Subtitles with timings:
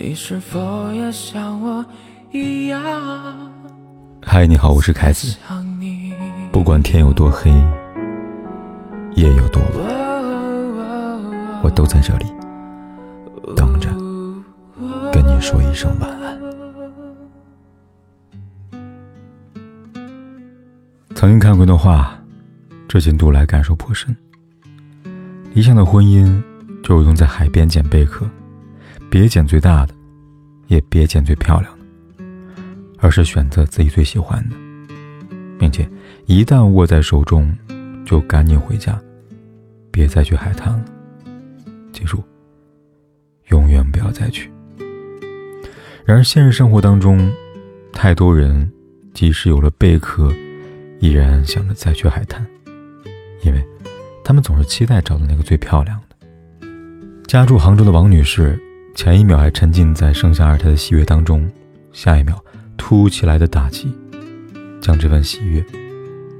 [0.00, 1.84] 你是否也像我
[2.30, 2.80] 一样？
[4.24, 5.36] 嗨，你好，我是凯子。
[6.52, 7.50] 不管天有多黑，
[9.16, 9.72] 夜有多晚，
[11.64, 12.26] 我都在这里
[13.56, 13.88] 等着
[15.12, 16.38] 跟你说一声晚安。
[21.16, 22.16] 曾经看过一段话，
[22.86, 24.16] 至今读来感受颇深。
[25.54, 26.40] 理想的婚姻
[26.84, 28.24] 就如同在海边捡贝壳。
[29.10, 29.94] 别捡最大的，
[30.66, 32.24] 也别捡最漂亮的，
[32.98, 34.56] 而是选择自己最喜欢的，
[35.58, 35.88] 并且
[36.26, 37.56] 一旦握在手中，
[38.04, 39.00] 就赶紧回家，
[39.90, 40.84] 别再去海滩了。
[41.90, 42.22] 记住，
[43.46, 44.50] 永远不要再去。
[46.04, 47.32] 然而现实生活当中，
[47.92, 48.70] 太多人
[49.14, 50.30] 即使有了贝壳，
[51.00, 52.46] 依然想着再去海滩，
[53.42, 53.64] 因为
[54.22, 56.66] 他们总是期待找到那个最漂亮的。
[57.26, 58.62] 家住杭州的王女士。
[58.98, 61.48] 前一秒还沉浸在生下二胎的喜悦当中，
[61.92, 62.44] 下一秒
[62.76, 63.96] 突如其来的打击，
[64.80, 65.64] 将这份喜悦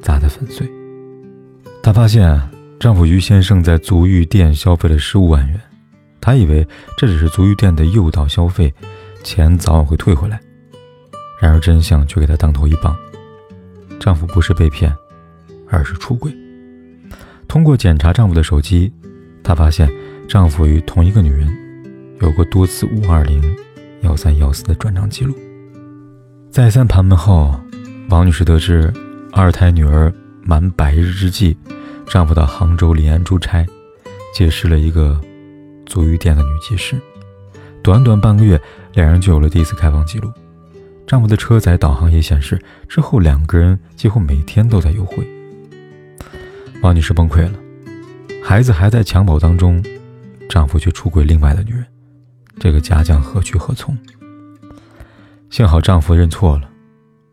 [0.03, 0.69] 砸得粉碎。
[1.81, 2.37] 她发现
[2.81, 5.61] 丈夫于先生在足浴店消费了十五万元，
[6.21, 6.67] 她以为
[6.97, 8.75] 这只是足浴店的诱导消费，
[9.23, 10.41] 钱早晚会退回来。
[11.41, 12.97] 然而真相却给她当头一棒，
[14.01, 14.93] 丈夫不是被骗，
[15.69, 16.35] 而是出轨。
[17.47, 18.93] 通过检查丈夫的手机，
[19.45, 19.89] 她发现
[20.29, 21.68] 丈夫与同一个女人。
[22.21, 23.43] 有过多次五二零
[24.03, 25.35] 幺三幺四的转账记录。
[26.51, 27.55] 再三盘问后，
[28.09, 28.93] 王女士得知，
[29.33, 31.57] 二胎女儿满百日之际，
[32.07, 33.67] 丈夫到杭州临安出差，
[34.35, 35.21] 结识了一个
[35.87, 36.97] 足浴店的女技师。
[37.83, 38.61] 短短半个月，
[38.95, 40.33] 两人就有了第一次开房记录。
[41.07, 45.27] 丈夫的车载导航也显示，之后两个人几乎每天都在幽会。
[46.83, 47.53] 王女士崩溃了，
[48.43, 49.83] 孩子还在襁褓当中，
[50.49, 51.87] 丈夫却出轨另外的女人。
[52.61, 53.97] 这个家将何去何从？
[55.51, 56.69] 幸好丈夫认错了，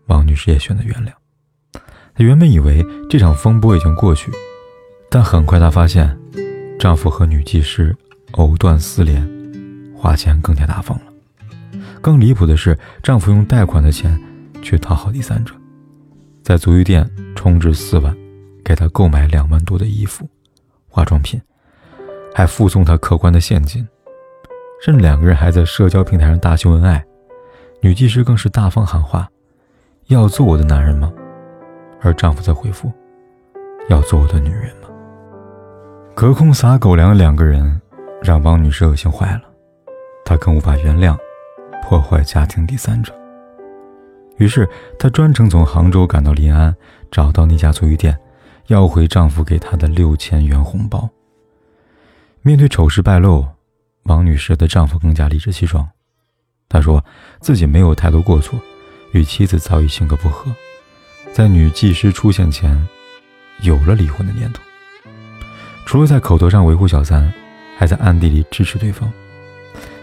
[0.06, 1.12] 王女士也选择原谅。
[2.14, 4.32] 她原本以为这场风波已经过去，
[5.10, 6.18] 但很快她发现，
[6.80, 7.96] 丈夫和女技师
[8.34, 9.28] 藕断丝连，
[9.94, 11.06] 花钱更加大方了。
[12.02, 14.18] 更离谱的是，丈夫用贷款的钱
[14.62, 15.54] 去讨好第三者，
[16.44, 18.16] 在足浴店充值四万，
[18.64, 20.30] 给她购买两万多的衣服、
[20.88, 21.42] 化妆品，
[22.34, 23.86] 还附送她可观的现金。
[24.86, 27.04] 甚至两个人还在社交平台上大秀恩爱，
[27.82, 29.28] 女技师更是大方喊话
[30.10, 31.12] ：“要做我的男人吗？”
[32.02, 32.92] 而丈夫则回复
[33.90, 34.88] ：“要做我的女人吗？”
[36.14, 37.82] 隔空撒狗粮的两个人，
[38.22, 39.42] 让王女士恶心坏了，
[40.24, 41.18] 她更无法原谅
[41.82, 43.12] 破坏家庭第三者。
[44.38, 44.70] 于是
[45.00, 46.76] 她专程从杭州赶到临安，
[47.10, 48.16] 找到那家足浴店，
[48.68, 51.10] 要回丈夫给她的六千元红包。
[52.44, 53.44] 面对丑事败露。
[54.06, 55.88] 王女士的丈夫更加理直气壮，
[56.70, 57.04] 他说
[57.40, 58.60] 自己没有太多过错，
[59.14, 60.52] 与妻子早已性格不合，
[61.34, 62.88] 在女技师出现前，
[63.62, 64.62] 有了离婚的念头。
[65.88, 67.34] 除了在口头上维护小三，
[67.78, 69.12] 还在暗地里支持对方。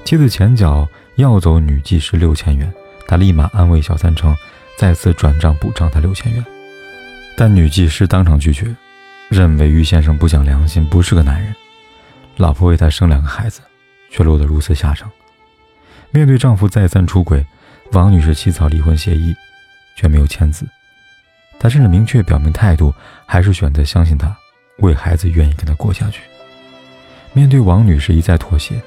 [0.05, 2.73] 妻子前脚要走女技师六千元，
[3.07, 4.37] 他立马安慰小三称
[4.77, 6.45] 再次转账补偿他六千元，
[7.37, 8.75] 但女技师当场拒绝，
[9.29, 11.55] 认为于先生不讲良心，不是个男人，
[12.37, 13.61] 老婆为他生两个孩子。
[14.13, 15.11] 却落得如此下场。
[16.11, 17.45] 面对丈夫再三出轨，
[17.93, 19.35] 王女士起草离婚协议，
[19.97, 20.67] 却没有签字。
[21.59, 24.37] 她甚至明确表明态度，还是选择相信他，
[24.79, 26.21] 为孩子愿意跟他过下去。
[27.33, 28.81] 面对王女士一再妥协，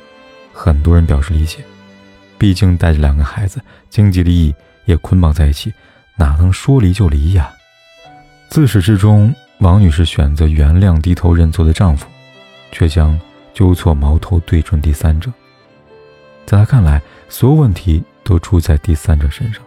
[0.54, 1.64] 很多人表示理解，
[2.38, 3.60] 毕竟带着两个孩子，
[3.90, 4.54] 经济利益
[4.86, 5.74] 也捆绑在一起，
[6.16, 7.52] 哪能说离就离呀？
[8.50, 12.06] 自始至终，王女士选择原谅低头认错的丈夫，
[12.72, 13.20] 却将。
[13.56, 15.32] 纠错矛头对准第三者，
[16.46, 19.64] 在他看来，所有问题都出在第三者身上。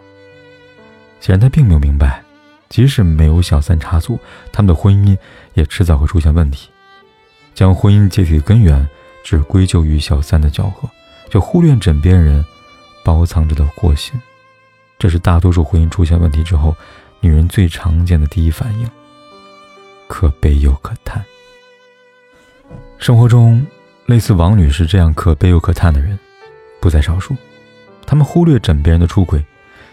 [1.19, 2.23] 显然，他并没有明白，
[2.69, 4.19] 即使没有小三插足，
[4.53, 5.17] 他们的婚姻
[5.55, 6.69] 也迟早会出现问题。
[7.55, 8.87] 将婚姻解体的根源
[9.23, 10.87] 只归咎于小三的搅和，
[11.27, 12.45] 就忽略枕边人
[13.03, 14.21] 包藏着的祸心。
[14.99, 16.75] 这是大多数婚姻出现问题之后，
[17.21, 18.87] 女人最常见的第一反应。
[20.07, 21.25] 可悲又可叹。
[22.99, 23.65] 生活中。
[24.09, 26.17] 类似王女士这样可悲又可叹的人，
[26.81, 27.35] 不在少数。
[28.07, 29.45] 他们忽略枕边人的出轨，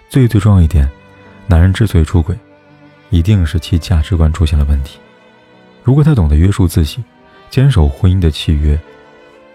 [0.08, 0.90] 最最重要一点，
[1.46, 2.34] 男人之所以出轨，
[3.10, 4.98] 一定是其价值观出现了问题。
[5.84, 7.04] 如果他懂得约束自己，
[7.50, 8.80] 坚守婚姻的契约，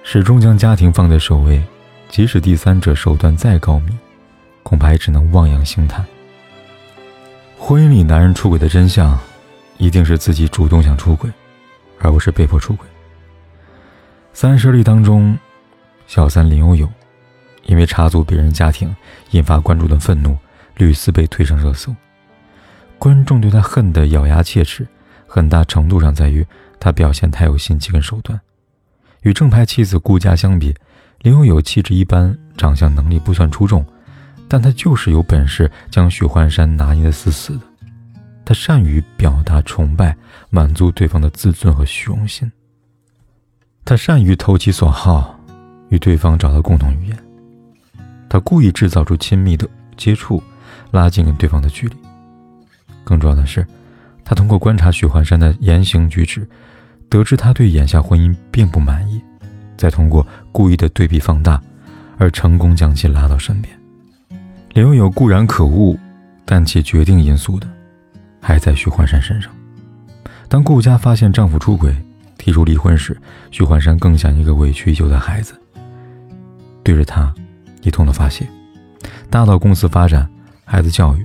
[0.03, 1.59] 始终将家庭放在首位，
[2.07, 3.97] 即使第三者手段再高明，
[4.61, 6.05] 恐怕也只能望洋兴叹。
[7.57, 9.19] 婚姻里男人出轨的真相，
[9.79, 11.27] 一定是自己主动想出轨，
[11.97, 12.87] 而不是被迫出轨。
[14.33, 15.37] 三十例当中，
[16.07, 16.89] 小三林有有，
[17.65, 18.93] 因为插足别人家庭
[19.31, 20.37] 引发关注的愤怒，
[20.75, 21.93] 屡次被推上热搜。
[22.97, 24.87] 观众对他恨得咬牙切齿，
[25.27, 26.45] 很大程度上在于
[26.79, 28.39] 他表现太有心机跟手段。
[29.21, 30.73] 与正牌妻子顾佳相比，
[31.21, 33.85] 林有有气质一般，长相能力不算出众，
[34.47, 37.61] 但他就是有本事将许幻山拿捏得死死的。
[38.43, 40.15] 他善于表达崇拜，
[40.49, 42.51] 满足对方的自尊和虚荣心。
[43.83, 45.37] 他善于投其所好，
[45.89, 47.17] 与对方找到共同语言。
[48.29, 49.67] 他故意制造出亲密的
[49.97, 50.41] 接触，
[50.91, 51.95] 拉近跟对方的距离。
[53.03, 53.65] 更重要的是，
[54.23, 56.47] 他通过观察许幻山的言行举止，
[57.09, 59.21] 得知他对眼下婚姻并不满意，
[59.75, 61.61] 再通过故意的对比放大，
[62.17, 63.77] 而成功将其拉到身边。
[64.73, 65.97] 林有有固然可恶，
[66.45, 67.67] 但其决定因素的。
[68.43, 69.51] 还在许幻山身上。
[70.47, 71.95] 当顾家发现丈夫出轨，
[72.41, 73.15] 提出离婚时，
[73.51, 75.53] 许幻山更像一个委屈已久的孩子，
[76.81, 77.31] 对着他
[77.83, 78.47] 一通的发泄。
[79.29, 80.27] 大到公司发展、
[80.65, 81.23] 孩子教育，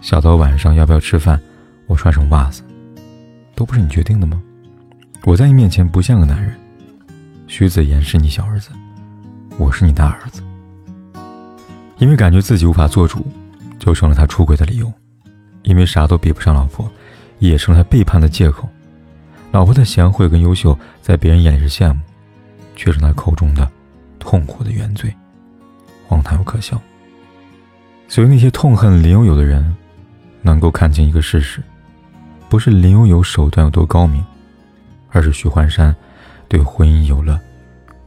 [0.00, 1.40] 小到晚上要不要吃饭，
[1.88, 2.62] 我穿什么袜子，
[3.56, 4.40] 都不是你决定的吗？
[5.24, 6.54] 我在你面前不像个男人。
[7.48, 8.70] 徐子言是你小儿子，
[9.58, 10.44] 我是你大儿子。
[11.98, 13.26] 因为感觉自己无法做主，
[13.80, 14.90] 就成了他出轨的理由。
[15.64, 16.88] 因为啥都比不上老婆，
[17.40, 18.68] 也成了背叛的借口。
[19.52, 22.00] 老婆的贤惠跟优秀，在别人眼里是羡慕，
[22.74, 23.70] 却是他口中的
[24.18, 25.14] 痛苦的原罪，
[26.08, 26.80] 荒唐又可笑。
[28.08, 29.76] 所以那些痛恨林有有的人，
[30.40, 31.62] 能够看清一个事实：
[32.48, 34.24] 不是林有有手段有多高明，
[35.10, 35.94] 而是徐焕山
[36.48, 37.38] 对婚姻有了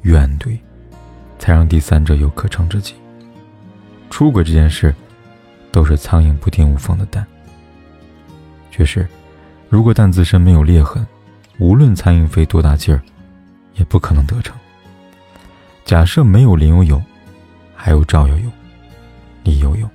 [0.01, 0.57] 怨怼，
[1.37, 2.95] 才让第三者有可乘之机。
[4.09, 4.93] 出轨这件事，
[5.71, 7.23] 都是苍蝇不叮无缝的蛋。
[8.71, 9.07] 确实，
[9.69, 11.05] 如果蛋自身没有裂痕，
[11.57, 13.01] 无论苍蝇飞多大劲儿，
[13.75, 14.55] 也不可能得逞。
[15.83, 17.01] 假设没有林有有，
[17.75, 18.51] 还有赵有有、
[19.43, 19.89] 李有有。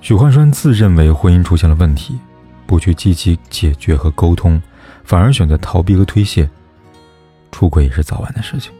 [0.00, 2.18] 许幻山自认为婚姻出现了问题，
[2.66, 4.60] 不去积极解决和沟通，
[5.04, 6.48] 反而选择逃避和推卸。
[7.50, 8.72] 出轨也是早晚的事情。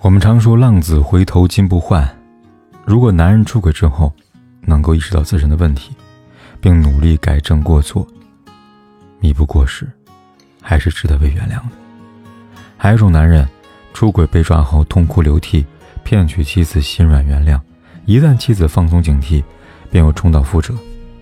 [0.00, 2.08] 我们常说“浪子回头金不换”，
[2.84, 4.12] 如果男人出轨之后，
[4.60, 5.96] 能够意识到自身的问题。
[6.60, 8.06] 并努力改正过错，
[9.22, 9.88] 弥补过失，
[10.60, 11.76] 还是值得被原谅的。
[12.76, 13.48] 还有一种男人，
[13.94, 15.64] 出轨被抓后痛哭流涕，
[16.02, 17.60] 骗取妻子心软原谅，
[18.04, 19.44] 一旦妻子放松警惕，
[19.92, 20.74] 便又重蹈覆辙，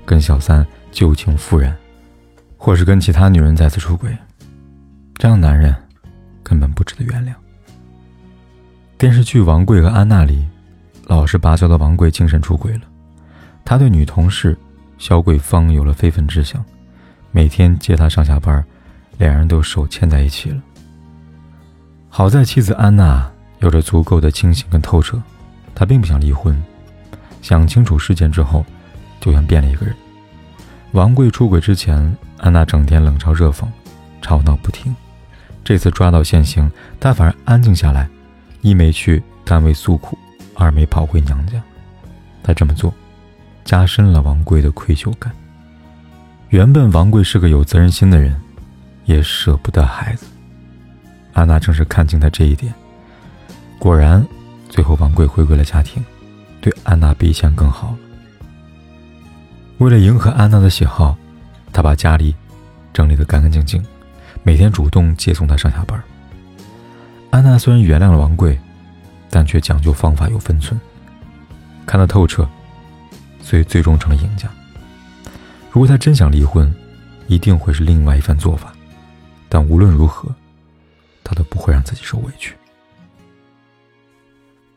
[0.07, 1.77] 跟小三旧情复燃，
[2.57, 4.11] 或是跟其他女人再次出轨。
[5.17, 5.77] 这样男人
[6.43, 7.35] 根本不值得原谅。
[8.97, 10.43] 电视剧《王贵和安娜》里，
[11.05, 12.81] 老实巴交的王贵精神出轨了，
[13.63, 14.57] 他对女同事。
[14.97, 16.63] 小桂芳有了非分之想，
[17.33, 18.65] 每天接他上下班，
[19.19, 20.61] 两人都手牵在一起了。
[22.09, 23.31] 好在妻子安娜
[23.61, 25.21] 有着足够的清醒跟透彻，
[25.75, 26.61] 她并不想离婚，
[27.41, 28.65] 想清楚事件之后，
[29.21, 29.95] 就像变了一个人。
[30.93, 33.65] 王贵出轨之前，安娜整天冷嘲热讽，
[34.21, 34.95] 吵闹不停。
[35.63, 38.09] 这次抓到现行，她反而安静下来，
[38.61, 40.19] 一没去单位诉苦，
[40.55, 41.63] 二没跑回娘家。
[42.43, 42.93] 她这么做。
[43.63, 45.33] 加深了王贵的愧疚感。
[46.51, 48.37] 原本王贵是个有责任心的人，
[49.05, 50.27] 也舍不得孩子。
[51.33, 52.75] 安娜正是看清他这一点，
[53.79, 54.27] 果然，
[54.69, 56.05] 最后王贵回归了家庭，
[56.61, 57.99] 对安娜比以前更好了。
[59.79, 61.17] 为了迎合安娜的喜好，
[61.73, 62.35] 他把家里
[62.93, 63.81] 整理得干干净净，
[64.43, 66.03] 每天主动接送她上下班。
[67.31, 68.59] 安娜虽然原谅了王贵，
[69.31, 70.79] 但却讲究方法有分寸，
[71.87, 72.47] 看得透彻。
[73.41, 74.49] 所以最终成了赢家。
[75.73, 76.73] 如果他真想离婚，
[77.29, 78.73] 一定会是另外一番做法。
[79.49, 80.29] 但无论如何，
[81.23, 82.55] 他都不会让自己受委屈。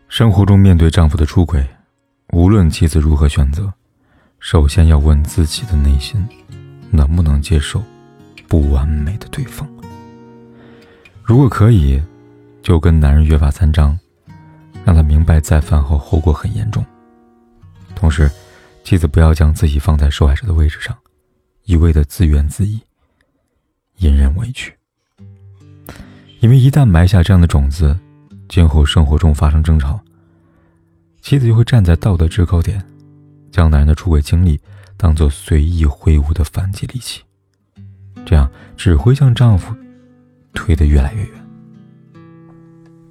[0.08, 1.68] 生活中面对丈夫的出轨，
[2.32, 3.74] 无论妻子如何选择，
[4.40, 6.24] 首先要问自己的内心，
[6.92, 7.84] 能不能接受
[8.48, 9.68] 不完美的对方。
[11.24, 12.00] 如果可以，
[12.62, 13.98] 就跟男人约法三章，
[14.86, 16.86] 让他明白再犯后后果很严重。
[17.96, 18.30] 同时。
[18.84, 20.96] 妻子不要将自己放在受害者的位置上，
[21.64, 22.82] 一味的自怨自艾，
[23.98, 24.74] 隐忍委屈。
[26.42, 27.98] 因为一旦埋下这样的种子，
[28.50, 30.00] 今后生活中发生争吵，
[31.22, 32.84] 妻子就会站在道德制高点，
[33.52, 34.60] 将男人的出轨经历
[34.98, 37.24] 当做随意挥舞的反击利器，
[38.26, 39.74] 这样只会将丈夫
[40.54, 41.32] 推得越来越远。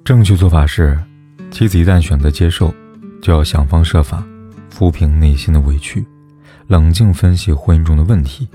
[0.05, 1.01] 正确做法是，
[1.49, 2.71] 妻子一旦选择接受，
[3.21, 4.23] 就要想方设法。
[4.75, 6.03] 抚平内心的委屈，
[6.65, 8.47] 冷静分析婚姻中的问题，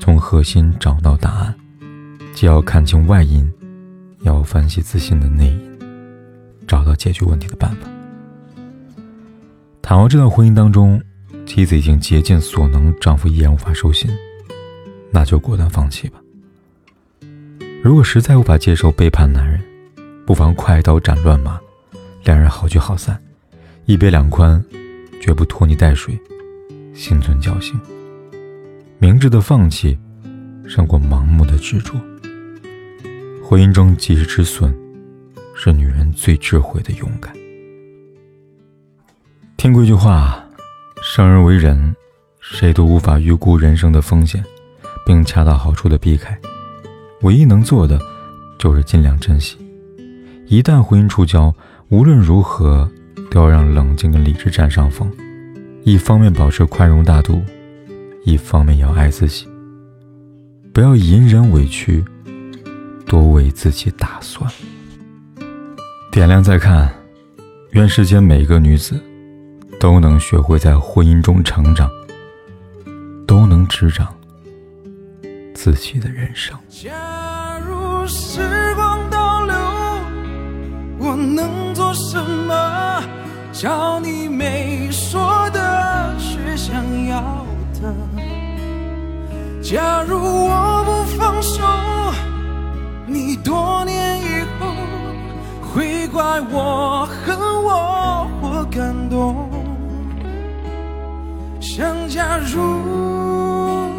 [0.00, 1.54] 从核心找到答案。
[2.34, 3.48] 既要看清外因，
[4.22, 5.78] 要分析自信的内因，
[6.66, 7.88] 找到解决问题的办法。
[9.80, 11.00] 倘若这段婚姻当中，
[11.46, 14.10] 妻子已经竭尽所能，丈夫依然无法收心，
[15.12, 16.18] 那就果断放弃吧。
[17.80, 19.60] 如果实在无法接受背叛男人，
[20.26, 21.60] 不妨快刀斩乱麻，
[22.24, 23.16] 两人好聚好散，
[23.86, 24.62] 一别两宽，
[25.20, 26.18] 绝不拖泥带水，
[26.94, 27.78] 心存侥幸。
[28.98, 29.96] 明智的放弃，
[30.66, 31.94] 胜过盲目的执着。
[33.44, 34.74] 婚姻中及时止损，
[35.54, 37.32] 是女人最智慧的勇敢。
[39.56, 40.44] 听过一句话。
[41.02, 41.96] 生而为人，
[42.40, 44.44] 谁都无法预估人生的风险，
[45.06, 46.38] 并恰到好处的避开。
[47.22, 47.98] 唯一能做的，
[48.58, 49.56] 就是尽量珍惜。
[50.46, 51.54] 一旦婚姻触礁，
[51.88, 52.86] 无论如何
[53.30, 55.10] 都要让冷静跟理智占上风。
[55.84, 57.42] 一方面保持宽容大度，
[58.24, 59.48] 一方面要爱自己。
[60.72, 62.04] 不要隐忍委屈，
[63.06, 64.50] 多为自己打算。
[66.12, 66.92] 点亮再看，
[67.70, 69.00] 愿世间每个女子。
[69.78, 71.90] 都能学会在婚姻中成长，
[73.26, 74.14] 都能执掌
[75.54, 76.54] 自己的人生。
[76.68, 78.42] 假如时
[78.74, 78.99] 光，
[81.10, 83.02] 我能做什么？
[83.52, 86.72] 叫你没说的却想
[87.08, 87.44] 要
[87.82, 87.92] 的。
[89.60, 91.64] 假如我不放手，
[93.08, 94.68] 你多年以后
[95.74, 99.50] 会怪我恨我或感动。
[101.60, 103.90] 想假如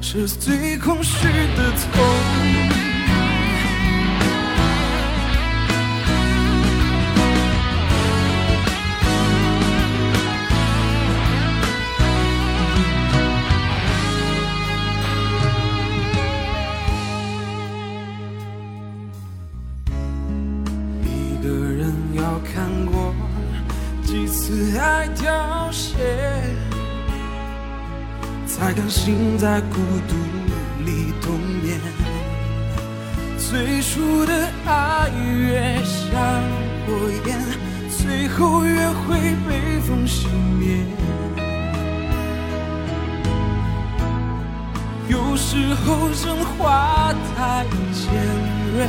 [0.00, 2.55] 是最空虚的痛。
[24.78, 25.96] 爱凋谢，
[28.46, 29.76] 才甘心在孤
[30.06, 30.14] 独
[30.84, 31.80] 里冬眠。
[33.38, 36.16] 最初的爱越像
[36.86, 36.92] 火
[37.26, 37.40] 焰，
[37.90, 40.26] 最后越会被风熄
[40.60, 40.84] 灭。
[45.08, 48.04] 有时候真话太尖
[48.76, 48.86] 锐，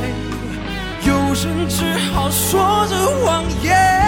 [1.04, 4.07] 有人只好说着谎言。